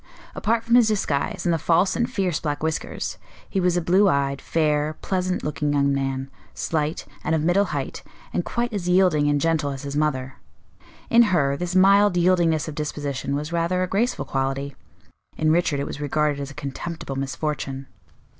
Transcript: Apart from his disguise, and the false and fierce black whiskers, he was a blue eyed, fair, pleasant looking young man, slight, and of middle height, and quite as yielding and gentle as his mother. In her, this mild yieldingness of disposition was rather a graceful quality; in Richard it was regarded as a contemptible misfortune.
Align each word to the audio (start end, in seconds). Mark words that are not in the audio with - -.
Apart 0.33 0.63
from 0.63 0.73
his 0.73 0.87
disguise, 0.87 1.45
and 1.45 1.53
the 1.53 1.59
false 1.59 1.95
and 1.95 2.11
fierce 2.11 2.39
black 2.39 2.63
whiskers, 2.63 3.19
he 3.47 3.59
was 3.59 3.77
a 3.77 3.81
blue 3.81 4.09
eyed, 4.09 4.41
fair, 4.41 4.97
pleasant 5.03 5.43
looking 5.43 5.73
young 5.73 5.93
man, 5.93 6.31
slight, 6.55 7.05
and 7.23 7.35
of 7.35 7.43
middle 7.43 7.65
height, 7.65 8.01
and 8.33 8.43
quite 8.43 8.73
as 8.73 8.89
yielding 8.89 9.29
and 9.29 9.39
gentle 9.39 9.69
as 9.69 9.83
his 9.83 9.95
mother. 9.95 10.37
In 11.11 11.21
her, 11.29 11.55
this 11.55 11.75
mild 11.75 12.17
yieldingness 12.17 12.67
of 12.67 12.73
disposition 12.73 13.35
was 13.35 13.53
rather 13.53 13.83
a 13.83 13.87
graceful 13.87 14.25
quality; 14.25 14.75
in 15.37 15.51
Richard 15.51 15.79
it 15.79 15.85
was 15.85 16.01
regarded 16.01 16.39
as 16.41 16.49
a 16.49 16.55
contemptible 16.55 17.15
misfortune. 17.15 17.85